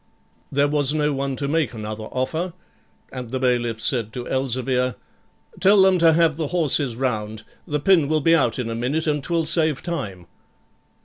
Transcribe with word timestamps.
There 0.51 0.67
was 0.67 0.95
no 0.95 1.13
one 1.13 1.35
to 1.35 1.47
make 1.47 1.75
another 1.75 2.05
offer, 2.05 2.53
and 3.11 3.29
the 3.29 3.37
bailiff 3.37 3.79
said 3.79 4.11
to 4.13 4.27
Elzevir, 4.27 4.95
'Tell 5.59 5.79
them 5.83 5.99
to 5.99 6.13
have 6.13 6.37
the 6.37 6.47
horses 6.47 6.95
round, 6.95 7.43
the 7.67 7.79
pin 7.79 8.07
will 8.07 8.19
be 8.19 8.33
out 8.33 8.57
in 8.57 8.71
a 8.71 8.73
minute, 8.73 9.05
and 9.05 9.23
'twill 9.23 9.45
save 9.45 9.83
time.' 9.83 10.25